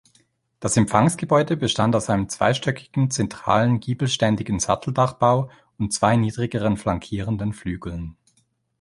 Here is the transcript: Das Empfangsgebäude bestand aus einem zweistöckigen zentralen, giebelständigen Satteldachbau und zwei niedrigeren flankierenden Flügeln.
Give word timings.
Das 0.59 0.75
Empfangsgebäude 0.77 1.55
bestand 1.55 1.95
aus 1.95 2.09
einem 2.09 2.27
zweistöckigen 2.27 3.11
zentralen, 3.11 3.79
giebelständigen 3.79 4.57
Satteldachbau 4.59 5.51
und 5.77 5.93
zwei 5.93 6.15
niedrigeren 6.15 6.75
flankierenden 6.77 7.53
Flügeln. 7.53 8.15